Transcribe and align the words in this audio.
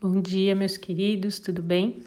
Bom 0.00 0.20
dia, 0.20 0.54
meus 0.54 0.76
queridos, 0.76 1.40
tudo 1.40 1.60
bem? 1.60 2.04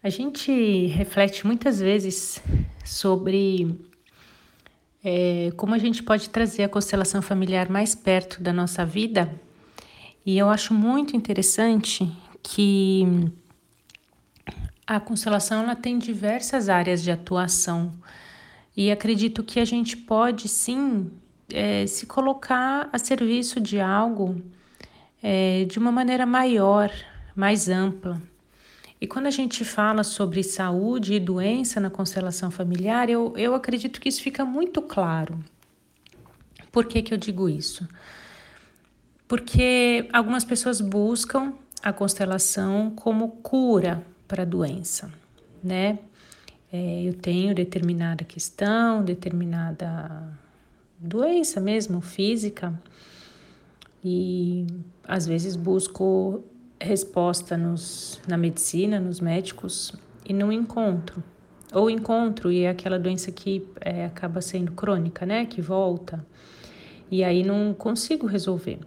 A 0.00 0.08
gente 0.08 0.86
reflete 0.86 1.44
muitas 1.44 1.80
vezes 1.80 2.40
sobre 2.84 3.76
é, 5.02 5.50
como 5.56 5.74
a 5.74 5.78
gente 5.78 6.00
pode 6.00 6.30
trazer 6.30 6.62
a 6.62 6.68
constelação 6.68 7.20
familiar 7.20 7.68
mais 7.68 7.96
perto 7.96 8.40
da 8.40 8.52
nossa 8.52 8.86
vida, 8.86 9.34
e 10.24 10.38
eu 10.38 10.48
acho 10.48 10.72
muito 10.72 11.16
interessante 11.16 12.08
que 12.40 13.02
a 14.86 15.00
constelação 15.00 15.64
ela 15.64 15.74
tem 15.74 15.98
diversas 15.98 16.68
áreas 16.68 17.02
de 17.02 17.10
atuação, 17.10 17.92
e 18.76 18.92
acredito 18.92 19.42
que 19.42 19.58
a 19.58 19.64
gente 19.64 19.96
pode 19.96 20.48
sim 20.48 21.10
é, 21.52 21.84
se 21.88 22.06
colocar 22.06 22.88
a 22.92 22.96
serviço 22.96 23.58
de 23.58 23.80
algo 23.80 24.40
é, 25.28 25.64
de 25.64 25.76
uma 25.76 25.90
maneira 25.90 26.24
maior, 26.24 26.88
mais 27.34 27.68
ampla. 27.68 28.22
E 29.00 29.08
quando 29.08 29.26
a 29.26 29.30
gente 29.30 29.64
fala 29.64 30.04
sobre 30.04 30.40
saúde 30.44 31.14
e 31.14 31.18
doença 31.18 31.80
na 31.80 31.90
constelação 31.90 32.48
familiar, 32.48 33.10
eu, 33.10 33.34
eu 33.36 33.52
acredito 33.52 34.00
que 34.00 34.08
isso 34.08 34.22
fica 34.22 34.44
muito 34.44 34.80
claro. 34.80 35.44
Por 36.70 36.84
que, 36.86 37.02
que 37.02 37.12
eu 37.12 37.18
digo 37.18 37.48
isso? 37.48 37.88
Porque 39.26 40.08
algumas 40.12 40.44
pessoas 40.44 40.80
buscam 40.80 41.54
a 41.82 41.92
constelação 41.92 42.92
como 42.94 43.28
cura 43.42 44.06
para 44.28 44.42
a 44.44 44.46
doença, 44.46 45.10
né? 45.60 45.98
É, 46.72 47.02
eu 47.02 47.14
tenho 47.14 47.52
determinada 47.52 48.22
questão, 48.22 49.02
determinada 49.02 50.22
doença 51.00 51.60
mesmo, 51.60 52.00
física, 52.00 52.72
e 54.08 54.64
às 55.02 55.26
vezes 55.26 55.56
busco 55.56 56.44
resposta 56.80 57.56
nos, 57.56 58.20
na 58.28 58.36
medicina, 58.36 59.00
nos 59.00 59.18
médicos, 59.18 59.92
e 60.24 60.32
não 60.32 60.52
encontro. 60.52 61.24
Ou 61.74 61.90
encontro 61.90 62.52
e 62.52 62.60
é 62.60 62.70
aquela 62.70 63.00
doença 63.00 63.32
que 63.32 63.66
é, 63.80 64.04
acaba 64.04 64.40
sendo 64.40 64.70
crônica, 64.70 65.26
né? 65.26 65.44
Que 65.44 65.60
volta. 65.60 66.24
E 67.10 67.24
aí 67.24 67.42
não 67.42 67.74
consigo 67.74 68.28
resolver. 68.28 68.78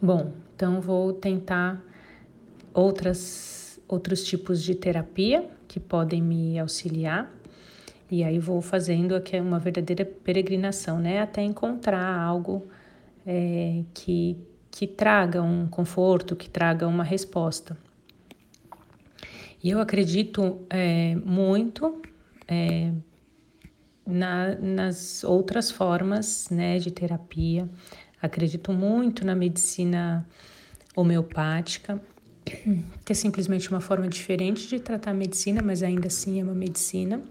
Bom, 0.00 0.32
então 0.54 0.80
vou 0.80 1.12
tentar 1.12 1.82
outras, 2.72 3.80
outros 3.88 4.22
tipos 4.22 4.62
de 4.62 4.76
terapia 4.76 5.50
que 5.66 5.80
podem 5.80 6.22
me 6.22 6.56
auxiliar. 6.56 7.28
E 8.08 8.22
aí 8.22 8.38
vou 8.38 8.62
fazendo 8.62 9.16
aqui 9.16 9.40
uma 9.40 9.58
verdadeira 9.58 10.04
peregrinação, 10.04 11.00
né? 11.00 11.20
Até 11.20 11.42
encontrar 11.42 12.16
algo 12.16 12.68
é, 13.26 13.82
que, 13.94 14.36
que 14.70 14.86
traga 14.86 15.42
um 15.42 15.66
conforto, 15.66 16.36
que 16.36 16.48
traga 16.48 16.86
uma 16.86 17.04
resposta. 17.04 17.76
E 19.62 19.70
eu 19.70 19.80
acredito 19.80 20.66
é, 20.68 21.14
muito 21.16 22.02
é, 22.48 22.92
na, 24.06 24.56
nas 24.56 25.22
outras 25.22 25.70
formas 25.70 26.50
né, 26.50 26.78
de 26.78 26.90
terapia, 26.90 27.68
acredito 28.20 28.72
muito 28.72 29.24
na 29.24 29.34
medicina 29.34 30.26
homeopática, 30.96 32.02
que 32.44 33.12
é 33.12 33.14
simplesmente 33.14 33.70
uma 33.70 33.80
forma 33.80 34.08
diferente 34.08 34.68
de 34.68 34.80
tratar 34.80 35.12
a 35.12 35.14
medicina, 35.14 35.62
mas 35.62 35.82
ainda 35.82 36.08
assim 36.08 36.40
é 36.40 36.44
uma 36.44 36.54
medicina. 36.54 37.22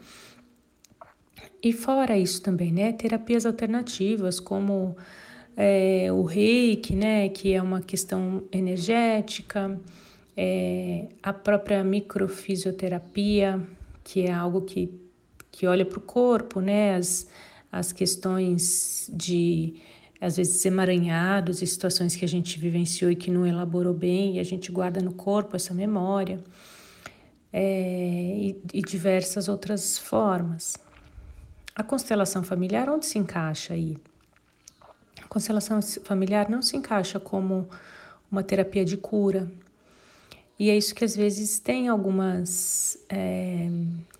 E 1.61 1.73
fora 1.73 2.17
isso 2.17 2.41
também, 2.41 2.71
né, 2.71 2.91
terapias 2.93 3.45
alternativas 3.45 4.39
como 4.39 4.95
é, 5.55 6.11
o 6.11 6.23
reiki, 6.23 6.95
né, 6.95 7.29
que 7.29 7.53
é 7.53 7.61
uma 7.61 7.81
questão 7.81 8.43
energética, 8.51 9.79
é, 10.35 11.07
a 11.21 11.33
própria 11.33 11.83
microfisioterapia, 11.83 13.61
que 14.03 14.21
é 14.21 14.33
algo 14.33 14.61
que, 14.61 14.89
que 15.51 15.67
olha 15.67 15.85
para 15.85 15.99
o 15.99 16.01
corpo, 16.01 16.61
né, 16.61 16.95
as, 16.95 17.27
as 17.71 17.91
questões 17.91 19.09
de, 19.13 19.75
às 20.19 20.37
vezes, 20.37 20.65
emaranhados 20.65 21.61
e 21.61 21.67
situações 21.67 22.15
que 22.15 22.25
a 22.25 22.27
gente 22.27 22.57
vivenciou 22.57 23.11
e 23.11 23.15
que 23.15 23.29
não 23.29 23.45
elaborou 23.45 23.93
bem, 23.93 24.37
e 24.37 24.39
a 24.39 24.43
gente 24.43 24.71
guarda 24.71 25.01
no 25.01 25.13
corpo 25.13 25.55
essa 25.55 25.73
memória, 25.73 26.39
é, 27.53 28.37
e, 28.37 28.61
e 28.73 28.81
diversas 28.81 29.49
outras 29.49 29.97
formas. 29.97 30.77
A 31.75 31.83
constelação 31.83 32.43
familiar, 32.43 32.89
onde 32.89 33.05
se 33.05 33.19
encaixa 33.19 33.73
aí? 33.73 33.97
Constelação 35.31 35.81
familiar 36.03 36.49
não 36.49 36.61
se 36.61 36.75
encaixa 36.75 37.17
como 37.17 37.65
uma 38.29 38.43
terapia 38.43 38.83
de 38.83 38.97
cura. 38.97 39.49
E 40.59 40.69
é 40.69 40.77
isso 40.77 40.93
que 40.93 41.05
às 41.05 41.15
vezes 41.15 41.57
tem 41.57 41.87
algumas. 41.87 42.97
É, 43.07 43.69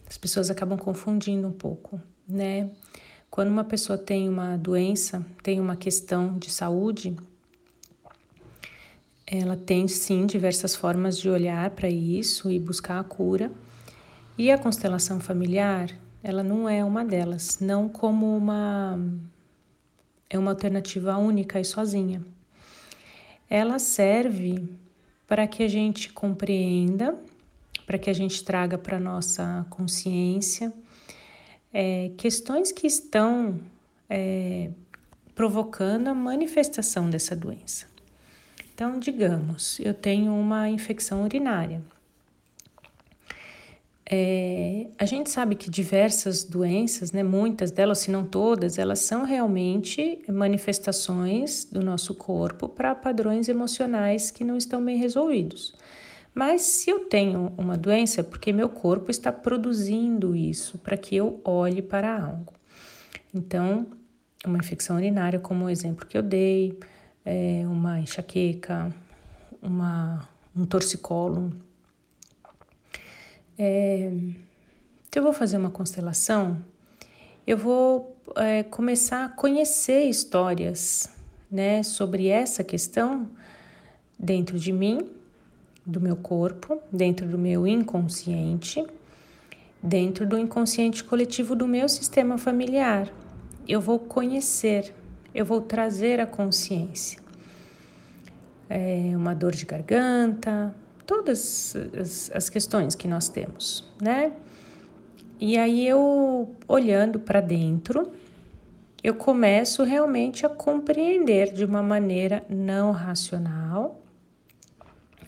as 0.10 0.18
pessoas 0.18 0.50
acabam 0.50 0.78
confundindo 0.78 1.46
um 1.46 1.52
pouco, 1.52 2.02
né? 2.26 2.70
Quando 3.30 3.50
uma 3.50 3.66
pessoa 3.66 3.98
tem 3.98 4.30
uma 4.30 4.56
doença, 4.56 5.26
tem 5.44 5.60
uma 5.60 5.76
questão 5.76 6.38
de 6.38 6.50
saúde, 6.50 7.18
ela 9.28 9.58
tem 9.58 9.90
sim 9.90 10.26
diversas 10.26 10.76
formas 10.78 11.18
de 11.18 11.30
olhar 11.30 11.72
para 11.72 11.90
isso 11.90 12.50
e 12.50 12.58
buscar 12.58 13.00
a 13.02 13.04
cura. 13.04 13.52
E 14.38 14.50
a 14.50 14.58
constelação 14.58 15.20
familiar, 15.20 15.90
ela 16.24 16.42
não 16.42 16.70
é 16.70 16.84
uma 16.86 17.04
delas, 17.04 17.60
não 17.60 17.90
como 17.90 18.36
uma 18.36 18.98
é 20.32 20.40
uma 20.40 20.52
alternativa 20.52 21.18
única 21.18 21.60
e 21.60 21.66
sozinha. 21.66 22.26
Ela 23.50 23.78
serve 23.80 24.68
para 25.28 25.46
que 25.46 25.62
a 25.62 25.68
gente 25.68 26.12
compreenda, 26.12 27.16
para 27.86 27.98
que 27.98 28.10
a 28.10 28.14
gente 28.14 28.44
traga 28.44 28.78
para 28.78 29.00
nossa 29.00 29.66
consciência 29.70 30.74
é, 31.74 32.12
questões 32.18 32.72
que 32.72 32.88
estão 32.88 33.60
é, 34.10 34.72
provocando 35.36 36.08
a 36.08 36.14
manifestação 36.14 37.10
dessa 37.10 37.36
doença. 37.36 37.88
Então, 38.74 39.00
digamos, 39.00 39.80
eu 39.80 39.94
tenho 39.94 40.34
uma 40.34 40.70
infecção 40.70 41.24
urinária. 41.24 41.82
É, 44.14 44.88
a 44.98 45.06
gente 45.06 45.30
sabe 45.30 45.56
que 45.56 45.70
diversas 45.70 46.44
doenças, 46.44 47.14
né, 47.14 47.24
muitas 47.24 47.72
delas, 47.72 48.00
se 48.00 48.12
não 48.12 48.26
todas, 48.26 48.78
elas 48.78 49.00
são 49.00 49.24
realmente 49.24 50.22
manifestações 50.28 51.64
do 51.64 51.82
nosso 51.82 52.14
corpo 52.14 52.68
para 52.68 52.94
padrões 52.94 53.48
emocionais 53.48 54.30
que 54.30 54.44
não 54.44 54.58
estão 54.58 54.84
bem 54.84 54.98
resolvidos. 54.98 55.74
Mas 56.34 56.62
se 56.64 56.90
eu 56.90 57.06
tenho 57.06 57.54
uma 57.58 57.78
doença, 57.78 58.20
é 58.20 58.24
porque 58.24 58.52
meu 58.52 58.68
corpo 58.68 59.10
está 59.10 59.32
produzindo 59.32 60.36
isso 60.36 60.78
para 60.78 60.98
que 60.98 61.16
eu 61.16 61.40
olhe 61.46 61.82
para 61.82 62.22
algo. 62.22 62.54
Então, 63.34 63.88
uma 64.46 64.58
infecção 64.58 64.98
urinária, 64.98 65.40
como 65.40 65.66
o 65.66 65.70
exemplo 65.70 66.06
que 66.06 66.18
eu 66.18 66.22
dei, 66.22 66.78
é 67.24 67.64
uma 67.66 67.98
enxaqueca, 68.02 68.94
uma, 69.62 70.28
um 70.54 70.66
torcicolo, 70.66 71.54
é, 73.64 74.12
então 75.08 75.22
eu 75.22 75.24
vou 75.24 75.34
fazer 75.34 75.56
uma 75.56 75.70
constelação, 75.70 76.66
eu 77.46 77.56
vou 77.56 78.18
é, 78.36 78.64
começar 78.64 79.26
a 79.26 79.30
conhecer 79.30 80.06
histórias 80.06 81.08
né, 81.50 81.84
sobre 81.84 82.28
essa 82.28 82.64
questão 82.64 83.30
dentro 84.18 84.58
de 84.58 84.72
mim, 84.72 85.08
do 85.86 86.02
meu 86.02 86.16
corpo, 86.16 86.82
dentro 86.92 87.28
do 87.28 87.38
meu 87.38 87.68
inconsciente, 87.68 88.84
dentro 89.82 90.26
do 90.26 90.40
inconsciente 90.40 91.04
coletivo 91.04 91.56
do 91.56 91.68
meu 91.68 91.88
sistema 91.88 92.40
familiar. 92.40 93.14
Eu 93.68 93.80
vou 93.80 94.00
conhecer, 94.00 94.92
eu 95.36 95.46
vou 95.46 95.62
trazer 95.62 96.20
a 96.20 96.26
consciência. 96.26 97.20
É 98.68 99.16
uma 99.16 99.36
dor 99.36 99.52
de 99.52 99.68
garganta, 99.68 100.74
todas 101.06 101.76
as, 102.00 102.32
as 102.34 102.50
questões 102.50 102.96
que 102.96 103.08
nós 103.08 103.30
temos, 103.30 103.88
né? 104.02 104.34
E 105.40 105.58
aí 105.58 105.88
eu 105.88 106.56
olhando 106.68 107.20
para 107.20 107.42
dentro, 107.42 108.12
eu 109.04 109.16
começo 109.16 109.84
realmente 109.84 110.46
a 110.46 110.50
compreender 110.50 111.52
de 111.52 111.66
uma 111.66 111.82
maneira 111.82 112.46
não 112.48 112.92
racional, 112.92 114.00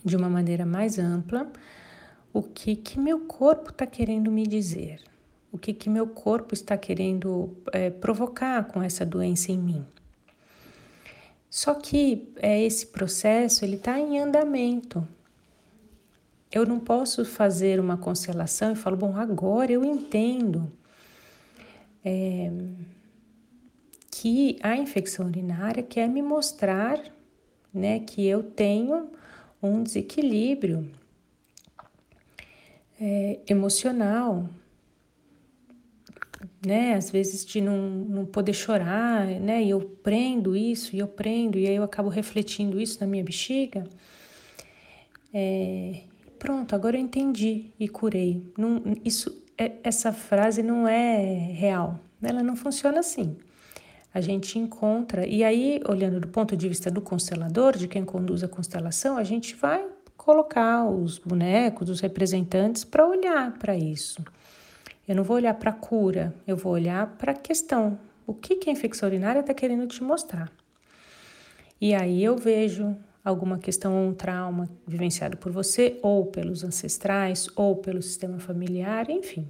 de 0.06 0.16
uma 0.16 0.30
maneira 0.30 0.66
mais 0.66 1.00
ampla, 1.00 1.52
o 2.32 2.44
que 2.44 2.76
que 2.76 3.00
meu 3.00 3.22
corpo 3.22 3.72
está 3.72 3.88
querendo 3.88 4.32
me 4.32 4.46
dizer, 4.46 5.02
o 5.52 5.58
que 5.58 5.74
que 5.74 5.90
meu 5.90 6.08
corpo 6.08 6.54
está 6.54 6.78
querendo 6.78 7.58
é, 7.72 7.90
provocar 7.90 8.66
com 8.66 8.84
essa 8.84 9.06
doença 9.06 9.52
em 9.52 9.58
mim. 9.58 9.86
Só 11.50 11.76
que 11.76 12.32
é, 12.38 12.64
esse 12.64 12.88
processo 12.88 13.64
ele 13.64 13.76
está 13.76 14.00
em 14.00 14.20
andamento, 14.20 15.08
eu 16.54 16.66
não 16.66 16.80
posso 16.80 17.26
fazer 17.26 17.80
uma 17.80 17.98
constelação 17.98 18.72
e 18.72 18.76
falo, 18.76 18.96
bom, 18.96 19.18
agora 19.18 19.72
eu 19.72 19.84
entendo 19.84 20.72
é, 22.06 22.52
que 24.12 24.60
a 24.62 24.78
infecção 24.78 25.26
urinária 25.26 25.82
quer 25.82 26.08
me 26.08 26.22
mostrar 26.22 27.00
né, 27.74 28.00
que 28.00 28.26
eu 28.26 28.44
tenho 28.44 29.10
um 29.62 29.82
desequilíbrio 29.82 30.90
é, 33.02 33.40
emocional, 33.48 34.48
né? 36.66 36.94
Às 36.94 37.10
vezes 37.10 37.46
de 37.46 37.60
não, 37.60 37.78
não 37.90 38.26
poder 38.26 38.54
chorar, 38.54 39.26
né? 39.26 39.64
E 39.64 39.70
eu 39.70 39.82
prendo 39.82 40.56
isso, 40.56 40.96
e 40.96 41.00
eu 41.00 41.08
prendo, 41.08 41.58
e 41.58 41.68
aí 41.68 41.76
eu 41.76 41.84
acabo 41.84 42.10
refletindo 42.10 42.80
isso 42.80 43.00
na 43.02 43.08
minha 43.08 43.24
bexiga. 43.24 43.86
É, 45.34 46.04
pronto, 46.44 46.76
agora 46.76 46.98
eu 46.98 47.02
entendi 47.02 47.72
e 47.80 47.88
curei. 47.88 48.46
Não, 48.58 48.84
isso, 49.06 49.42
é, 49.58 49.78
essa 49.82 50.12
frase 50.12 50.62
não 50.62 50.86
é 50.86 51.16
real, 51.54 52.02
ela 52.22 52.44
não 52.44 52.58
funciona 52.58 53.00
assim. 53.00 53.38
A 54.14 54.20
gente 54.20 54.60
encontra, 54.60 55.26
e 55.26 55.42
aí, 55.42 55.82
olhando 55.88 56.20
do 56.20 56.28
ponto 56.28 56.58
de 56.58 56.68
vista 56.68 56.92
do 56.92 57.02
constelador, 57.02 57.78
de 57.78 57.88
quem 57.88 58.04
conduz 58.04 58.44
a 58.44 58.48
constelação, 58.50 59.18
a 59.18 59.24
gente 59.24 59.56
vai 59.56 59.88
colocar 60.18 60.84
os 60.84 61.18
bonecos, 61.18 61.90
os 61.90 62.02
representantes, 62.02 62.84
para 62.84 63.08
olhar 63.08 63.54
para 63.54 63.78
isso. 63.78 64.22
Eu 65.08 65.16
não 65.16 65.24
vou 65.24 65.38
olhar 65.38 65.54
para 65.54 65.72
a 65.72 65.74
cura, 65.74 66.36
eu 66.46 66.58
vou 66.58 66.74
olhar 66.74 67.08
para 67.18 67.32
a 67.32 67.36
questão. 67.36 67.98
O 68.28 68.34
que, 68.34 68.58
que 68.58 68.70
a 68.70 68.74
infecção 68.74 69.08
urinária 69.08 69.40
está 69.40 69.54
querendo 69.54 69.88
te 69.88 70.04
mostrar? 70.04 70.52
E 71.80 71.96
aí 71.96 72.22
eu 72.22 72.36
vejo 72.36 72.98
alguma 73.24 73.58
questão 73.58 73.96
ou 73.96 74.10
um 74.10 74.14
trauma 74.14 74.70
vivenciado 74.86 75.38
por 75.38 75.52
você, 75.52 75.98
ou 76.02 76.26
pelos 76.26 76.64
ancestrais, 76.64 77.48
ou 77.56 77.78
pelo 77.78 78.02
sistema 78.02 78.40
familiar, 78.40 79.10
enfim. 79.10 79.48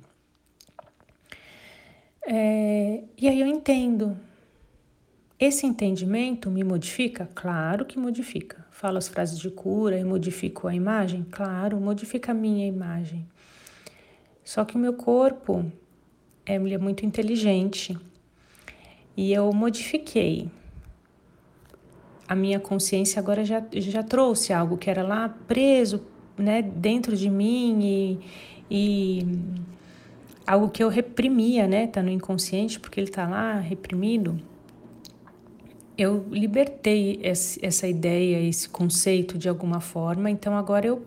É, 2.25 3.03
e 3.17 3.27
aí 3.27 3.41
eu 3.41 3.47
entendo. 3.47 4.17
Esse 5.39 5.65
entendimento 5.65 6.49
me 6.49 6.63
modifica? 6.63 7.27
Claro 7.35 7.85
que 7.85 7.99
modifica. 7.99 8.65
Falo 8.71 8.97
as 8.97 9.09
frases 9.09 9.37
de 9.37 9.49
cura 9.49 9.99
e 9.99 10.03
modifico 10.03 10.67
a 10.67 10.75
imagem? 10.75 11.25
Claro, 11.29 11.81
modifica 11.81 12.31
a 12.31 12.35
minha 12.35 12.65
imagem. 12.65 13.27
Só 14.43 14.63
que 14.63 14.75
o 14.75 14.79
meu 14.79 14.93
corpo 14.93 15.69
é, 16.45 16.55
é 16.55 16.77
muito 16.77 17.05
inteligente 17.05 17.97
e 19.17 19.33
eu 19.33 19.51
modifiquei. 19.51 20.49
A 22.27 22.35
minha 22.35 22.59
consciência 22.59 23.19
agora 23.19 23.43
já, 23.43 23.63
já 23.71 24.01
trouxe 24.01 24.53
algo 24.53 24.77
que 24.77 24.89
era 24.89 25.03
lá 25.03 25.29
preso 25.47 26.01
né, 26.37 26.61
dentro 26.61 27.15
de 27.15 27.29
mim 27.29 27.79
e, 27.81 28.19
e 28.69 29.27
algo 30.45 30.69
que 30.69 30.83
eu 30.83 30.89
reprimia, 30.89 31.67
né? 31.67 31.87
Tá 31.87 32.01
no 32.01 32.09
inconsciente 32.09 32.79
porque 32.79 32.99
ele 32.99 33.09
tá 33.09 33.27
lá 33.27 33.59
reprimido. 33.59 34.39
Eu 35.97 36.25
libertei 36.31 37.19
esse, 37.21 37.63
essa 37.63 37.87
ideia, 37.87 38.39
esse 38.39 38.67
conceito 38.67 39.37
de 39.37 39.47
alguma 39.47 39.79
forma, 39.79 40.29
então 40.29 40.57
agora 40.57 40.87
eu 40.87 41.05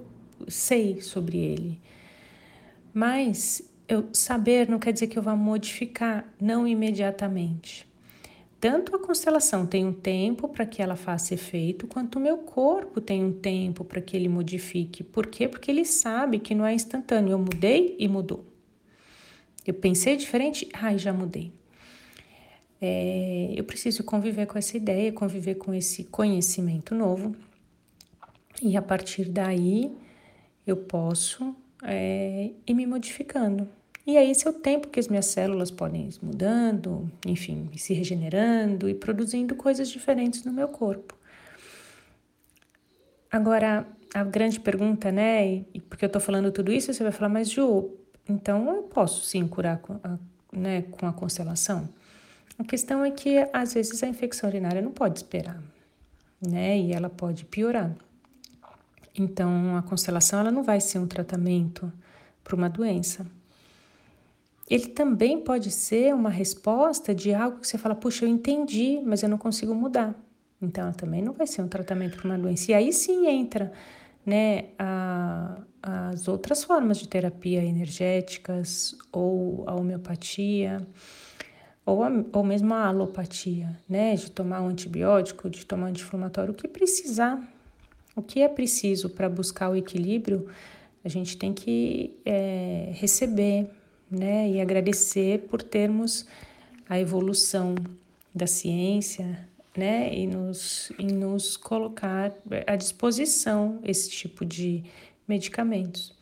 sei 0.48 1.00
sobre 1.00 1.38
ele. 1.38 1.80
Mas 2.94 3.62
eu 3.88 4.08
saber 4.12 4.68
não 4.68 4.78
quer 4.78 4.92
dizer 4.92 5.08
que 5.08 5.18
eu 5.18 5.22
vá 5.22 5.34
modificar, 5.34 6.24
não 6.40 6.66
imediatamente. 6.66 7.86
Tanto 8.58 8.96
a 8.96 8.98
constelação 8.98 9.66
tem 9.66 9.84
um 9.84 9.92
tempo 9.92 10.48
para 10.48 10.64
que 10.64 10.80
ela 10.80 10.96
faça 10.96 11.34
efeito, 11.34 11.86
quanto 11.86 12.16
o 12.16 12.22
meu 12.22 12.38
corpo 12.38 13.00
tem 13.00 13.22
um 13.22 13.32
tempo 13.32 13.84
para 13.84 14.00
que 14.00 14.16
ele 14.16 14.28
modifique. 14.28 15.04
Por 15.04 15.26
quê? 15.26 15.46
Porque 15.46 15.70
ele 15.70 15.84
sabe 15.84 16.38
que 16.38 16.54
não 16.54 16.64
é 16.64 16.74
instantâneo. 16.74 17.32
Eu 17.32 17.38
mudei 17.38 17.94
e 17.98 18.08
mudou. 18.08 18.44
Eu 19.66 19.74
pensei 19.74 20.16
diferente, 20.16 20.68
ai, 20.72 20.96
já 20.98 21.12
mudei. 21.12 21.52
É, 22.80 23.52
eu 23.56 23.64
preciso 23.64 24.04
conviver 24.04 24.46
com 24.46 24.58
essa 24.58 24.76
ideia, 24.76 25.12
conviver 25.12 25.56
com 25.56 25.74
esse 25.74 26.04
conhecimento 26.04 26.94
novo, 26.94 27.34
e 28.62 28.76
a 28.76 28.82
partir 28.82 29.28
daí 29.28 29.92
eu 30.66 30.76
posso 30.76 31.54
é, 31.82 32.50
ir 32.66 32.74
me 32.74 32.86
modificando. 32.86 33.68
E 34.06 34.16
aí, 34.16 34.30
esse 34.30 34.46
é 34.46 34.50
o 34.50 34.52
tempo 34.52 34.86
que 34.88 35.00
as 35.00 35.08
minhas 35.08 35.26
células 35.26 35.70
podem 35.70 36.08
ir 36.08 36.14
mudando, 36.22 37.10
enfim, 37.26 37.68
se 37.76 37.92
regenerando 37.92 38.88
e 38.88 38.94
produzindo 38.94 39.56
coisas 39.56 39.88
diferentes 39.88 40.44
no 40.44 40.52
meu 40.52 40.68
corpo. 40.68 41.14
Agora, 43.30 43.84
a 44.14 44.22
grande 44.22 44.60
pergunta, 44.60 45.10
né? 45.10 45.64
E 45.74 45.80
porque 45.80 46.04
eu 46.04 46.08
tô 46.08 46.20
falando 46.20 46.52
tudo 46.52 46.72
isso, 46.72 46.94
você 46.94 47.02
vai 47.02 47.10
falar, 47.12 47.28
mas 47.28 47.50
Ju, 47.50 47.90
então 48.28 48.74
eu 48.74 48.82
posso 48.84 49.24
sim 49.26 49.46
curar 49.48 49.78
com 49.78 49.98
a, 50.02 50.18
né, 50.52 50.82
com 50.82 51.06
a 51.06 51.12
constelação? 51.12 51.88
A 52.58 52.64
questão 52.64 53.04
é 53.04 53.10
que 53.10 53.46
às 53.52 53.74
vezes 53.74 54.02
a 54.02 54.06
infecção 54.06 54.48
urinária 54.48 54.80
não 54.80 54.92
pode 54.92 55.18
esperar, 55.18 55.60
né? 56.40 56.78
E 56.78 56.92
ela 56.92 57.10
pode 57.10 57.44
piorar. 57.44 57.94
Então 59.18 59.76
a 59.76 59.82
constelação 59.82 60.40
ela 60.40 60.50
não 60.50 60.62
vai 60.62 60.80
ser 60.80 60.98
um 60.98 61.06
tratamento 61.06 61.92
para 62.44 62.54
uma 62.54 62.70
doença. 62.70 63.26
Ele 64.68 64.86
também 64.88 65.40
pode 65.40 65.70
ser 65.70 66.14
uma 66.14 66.30
resposta 66.30 67.14
de 67.14 67.32
algo 67.32 67.60
que 67.60 67.68
você 67.68 67.78
fala, 67.78 67.94
puxa, 67.94 68.24
eu 68.24 68.28
entendi, 68.28 69.00
mas 69.04 69.22
eu 69.22 69.28
não 69.28 69.38
consigo 69.38 69.74
mudar. 69.74 70.14
Então, 70.60 70.84
ela 70.84 70.92
também 70.92 71.22
não 71.22 71.32
vai 71.32 71.46
ser 71.46 71.62
um 71.62 71.68
tratamento 71.68 72.16
para 72.16 72.26
uma 72.26 72.38
doença. 72.38 72.72
E 72.72 72.74
aí 72.74 72.92
sim 72.92 73.28
entra 73.28 73.72
né, 74.24 74.70
a, 74.78 75.58
as 75.80 76.26
outras 76.26 76.64
formas 76.64 76.98
de 76.98 77.08
terapia 77.08 77.64
energéticas 77.64 78.96
ou 79.12 79.62
a 79.68 79.74
homeopatia 79.74 80.84
ou, 81.86 82.02
a, 82.02 82.10
ou 82.32 82.42
mesmo 82.42 82.74
a 82.74 82.88
alopatia, 82.88 83.78
né, 83.88 84.16
de 84.16 84.28
tomar 84.32 84.60
um 84.60 84.66
antibiótico, 84.66 85.48
de 85.48 85.64
tomar 85.64 85.86
um 85.86 85.90
anti-inflamatório, 85.90 86.52
o 86.52 86.54
que 86.54 86.66
precisar, 86.66 87.40
o 88.16 88.20
que 88.20 88.42
é 88.42 88.48
preciso 88.48 89.08
para 89.08 89.28
buscar 89.28 89.70
o 89.70 89.76
equilíbrio, 89.76 90.48
a 91.04 91.08
gente 91.08 91.38
tem 91.38 91.52
que 91.52 92.18
é, 92.24 92.90
receber, 92.94 93.70
né, 94.10 94.48
e 94.48 94.60
agradecer 94.60 95.46
por 95.48 95.62
termos 95.62 96.26
a 96.88 96.98
evolução 97.00 97.74
da 98.34 98.46
ciência, 98.46 99.46
né, 99.76 100.14
e 100.14 100.26
nos, 100.26 100.90
e 100.98 101.06
nos 101.06 101.56
colocar 101.56 102.32
à 102.66 102.76
disposição 102.76 103.78
esse 103.84 104.10
tipo 104.10 104.44
de 104.44 104.84
medicamentos. 105.28 106.14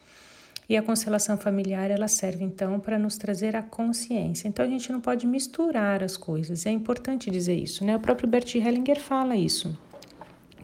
E 0.68 0.76
a 0.76 0.82
constelação 0.82 1.36
familiar 1.36 1.90
ela 1.90 2.08
serve 2.08 2.42
então 2.42 2.80
para 2.80 2.98
nos 2.98 3.18
trazer 3.18 3.54
a 3.54 3.62
consciência. 3.62 4.48
Então 4.48 4.64
a 4.64 4.68
gente 4.68 4.90
não 4.90 5.00
pode 5.00 5.26
misturar 5.26 6.02
as 6.02 6.16
coisas. 6.16 6.64
É 6.64 6.70
importante 6.70 7.30
dizer 7.30 7.54
isso, 7.54 7.84
né? 7.84 7.96
O 7.96 8.00
próprio 8.00 8.26
Bert 8.26 8.54
Hellinger 8.54 8.98
fala 8.98 9.36
isso, 9.36 9.76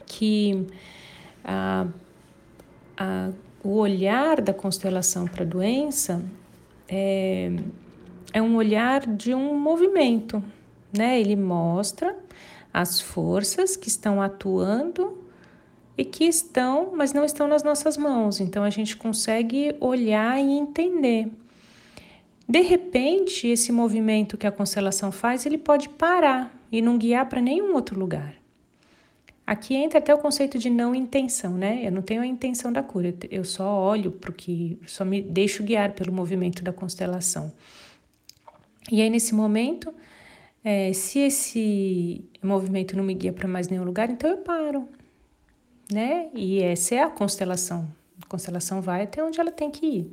que 0.06 0.66
a, 1.44 1.86
a, 2.96 3.30
o 3.62 3.76
olhar 3.76 4.40
da 4.40 4.54
constelação 4.54 5.26
para 5.26 5.44
a 5.44 5.46
doença 5.46 6.24
é, 6.90 7.52
é 8.32 8.42
um 8.42 8.56
olhar 8.56 9.06
de 9.06 9.32
um 9.32 9.56
movimento, 9.56 10.42
né? 10.92 11.20
Ele 11.20 11.36
mostra 11.36 12.16
as 12.74 13.00
forças 13.00 13.76
que 13.76 13.88
estão 13.88 14.20
atuando 14.20 15.18
e 15.96 16.04
que 16.04 16.24
estão, 16.24 16.92
mas 16.94 17.12
não 17.12 17.24
estão 17.24 17.46
nas 17.46 17.62
nossas 17.62 17.96
mãos. 17.96 18.40
Então 18.40 18.64
a 18.64 18.70
gente 18.70 18.96
consegue 18.96 19.76
olhar 19.80 20.38
e 20.40 20.50
entender. 20.50 21.28
De 22.48 22.60
repente, 22.62 23.46
esse 23.46 23.70
movimento 23.70 24.36
que 24.36 24.46
a 24.46 24.50
constelação 24.50 25.12
faz, 25.12 25.46
ele 25.46 25.58
pode 25.58 25.88
parar 25.88 26.52
e 26.72 26.82
não 26.82 26.98
guiar 26.98 27.28
para 27.28 27.40
nenhum 27.40 27.74
outro 27.74 27.98
lugar. 27.98 28.39
Aqui 29.50 29.74
entra 29.74 29.98
até 29.98 30.14
o 30.14 30.18
conceito 30.18 30.60
de 30.60 30.70
não 30.70 30.94
intenção, 30.94 31.54
né? 31.54 31.84
Eu 31.84 31.90
não 31.90 32.02
tenho 32.02 32.22
a 32.22 32.26
intenção 32.26 32.72
da 32.72 32.84
cura, 32.84 33.12
eu 33.28 33.42
só 33.44 33.80
olho 33.80 34.12
para 34.12 34.30
o 34.30 34.32
que, 34.32 34.78
só 34.86 35.04
me 35.04 35.20
deixo 35.20 35.64
guiar 35.64 35.92
pelo 35.92 36.12
movimento 36.12 36.62
da 36.62 36.72
constelação. 36.72 37.52
E 38.92 39.02
aí, 39.02 39.10
nesse 39.10 39.34
momento, 39.34 39.92
é, 40.62 40.92
se 40.92 41.18
esse 41.18 42.24
movimento 42.40 42.96
não 42.96 43.02
me 43.02 43.12
guia 43.12 43.32
para 43.32 43.48
mais 43.48 43.66
nenhum 43.66 43.82
lugar, 43.82 44.08
então 44.08 44.30
eu 44.30 44.36
paro, 44.36 44.88
né? 45.92 46.28
E 46.32 46.62
essa 46.62 46.94
é 46.94 47.02
a 47.02 47.10
constelação. 47.10 47.92
A 48.22 48.26
constelação 48.26 48.80
vai 48.80 49.02
até 49.02 49.20
onde 49.20 49.40
ela 49.40 49.50
tem 49.50 49.68
que 49.68 49.84
ir. 49.84 50.12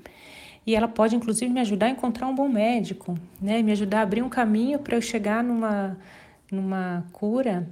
E 0.66 0.76
ela 0.76 0.88
pode, 0.88 1.16
inclusive, 1.16 1.54
me 1.54 1.60
ajudar 1.60 1.86
a 1.86 1.90
encontrar 1.92 2.26
um 2.26 2.34
bom 2.34 2.50
médico, 2.50 3.16
né? 3.40 3.62
Me 3.62 3.72
ajudar 3.74 4.00
a 4.00 4.02
abrir 4.02 4.24
um 4.24 4.30
caminho 4.30 4.80
para 4.80 4.98
eu 4.98 5.02
chegar 5.02 5.44
numa, 5.44 5.96
numa 6.52 7.06
cura 7.12 7.70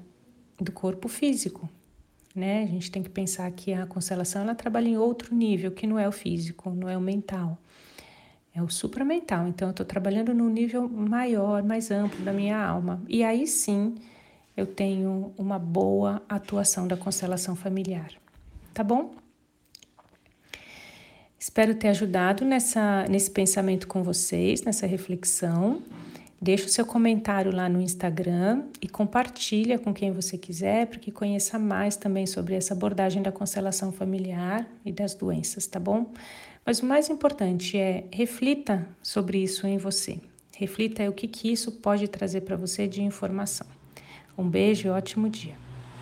do 0.59 0.71
corpo 0.71 1.07
físico, 1.07 1.69
né? 2.35 2.63
A 2.63 2.67
gente 2.67 2.91
tem 2.91 3.03
que 3.03 3.09
pensar 3.09 3.49
que 3.51 3.73
a 3.73 3.85
constelação 3.85 4.41
ela 4.41 4.55
trabalha 4.55 4.87
em 4.87 4.97
outro 4.97 5.33
nível, 5.35 5.71
que 5.71 5.87
não 5.87 5.99
é 5.99 6.07
o 6.07 6.11
físico, 6.11 6.69
não 6.69 6.89
é 6.89 6.97
o 6.97 7.01
mental. 7.01 7.57
É 8.53 8.61
o 8.61 8.69
supramental. 8.69 9.47
Então, 9.47 9.67
eu 9.67 9.71
estou 9.71 9.85
trabalhando 9.85 10.33
num 10.33 10.49
nível 10.49 10.87
maior, 10.87 11.61
mais 11.61 11.91
amplo 11.91 12.23
da 12.23 12.31
minha 12.31 12.57
alma. 12.57 13.01
E 13.07 13.23
aí 13.23 13.45
sim 13.45 13.95
eu 14.55 14.65
tenho 14.65 15.33
uma 15.37 15.59
boa 15.59 16.21
atuação 16.29 16.87
da 16.87 16.95
constelação 16.95 17.55
familiar. 17.55 18.11
Tá 18.73 18.83
bom? 18.83 19.13
Espero 21.37 21.75
ter 21.75 21.89
ajudado 21.89 22.45
nessa, 22.45 23.05
nesse 23.09 23.29
pensamento 23.29 23.87
com 23.87 24.01
vocês, 24.01 24.63
nessa 24.63 24.87
reflexão. 24.87 25.81
Deixa 26.45 26.67
o 26.67 26.69
seu 26.69 26.85
comentário 26.85 27.51
lá 27.51 27.67
no 27.67 27.81
Instagram 27.81 28.65
e 28.79 28.87
compartilha 28.87 29.79
com 29.79 29.91
quem 29.91 30.11
você 30.11 30.37
quiser 30.37 30.85
para 30.85 30.99
que 30.99 31.11
conheça 31.11 31.57
mais 31.57 31.95
também 31.95 32.27
sobre 32.27 32.53
essa 32.53 32.75
abordagem 32.75 33.23
da 33.23 33.31
constelação 33.31 33.91
familiar 33.91 34.63
e 34.85 34.91
das 34.91 35.15
doenças, 35.15 35.65
tá 35.65 35.79
bom? 35.79 36.13
Mas 36.63 36.81
o 36.81 36.85
mais 36.85 37.09
importante 37.09 37.79
é 37.79 38.03
reflita 38.11 38.87
sobre 39.01 39.39
isso 39.39 39.65
em 39.65 39.79
você. 39.79 40.19
Reflita 40.55 41.09
o 41.09 41.13
que, 41.13 41.27
que 41.27 41.51
isso 41.51 41.71
pode 41.71 42.07
trazer 42.07 42.41
para 42.41 42.55
você 42.55 42.87
de 42.87 43.01
informação. 43.01 43.65
Um 44.37 44.47
beijo 44.47 44.87
e 44.87 44.91
ótimo 44.91 45.27
dia. 45.27 45.64